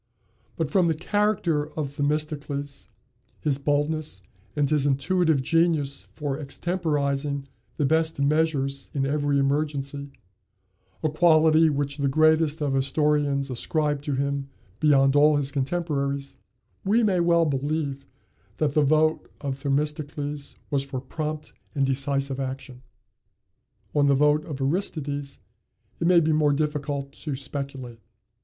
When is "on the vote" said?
23.93-24.43